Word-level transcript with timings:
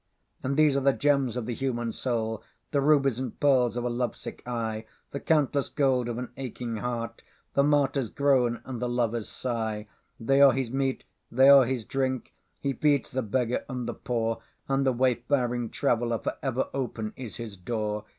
And 0.41 0.57
these 0.57 0.75
are 0.75 0.79
the 0.81 0.93
gems 0.93 1.37
of 1.37 1.45
the 1.45 1.53
human 1.53 1.91
soul, 1.91 2.41
The 2.71 2.81
rubies 2.81 3.19
and 3.19 3.39
pearls 3.39 3.77
of 3.77 3.83
a 3.83 3.89
love 3.91 4.15
sick 4.15 4.41
eye, 4.47 4.87
The 5.11 5.19
countless 5.19 5.69
gold 5.69 6.09
of 6.09 6.15
the 6.15 6.27
aching 6.37 6.77
heart, 6.77 7.21
The 7.53 7.61
martyr's 7.63 8.09
groan 8.09 8.61
and 8.65 8.81
the 8.81 8.89
lover's 8.89 9.29
sigh. 9.29 9.85
They 10.19 10.41
are 10.41 10.53
his 10.53 10.71
meat, 10.71 11.03
they 11.31 11.49
are 11.49 11.65
his 11.65 11.85
drink; 11.85 12.33
He 12.61 12.73
feeds 12.73 13.11
the 13.11 13.21
beggar 13.21 13.63
and 13.69 13.87
the 13.87 13.93
poorAnd 13.93 14.85
the 14.85 14.91
wayfaring 14.91 15.69
traveller:For 15.69 16.33
ever 16.41 16.69
open 16.73 17.13
is 17.15 17.35
his 17.35 17.55
door. 17.55 18.05